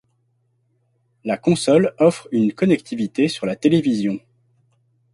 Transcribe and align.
La 1.25 1.37
console 1.37 1.93
offre 1.99 2.27
une 2.31 2.53
connectivité 2.53 3.27
sur 3.27 3.45
la 3.45 3.55
télévision. 3.55 4.19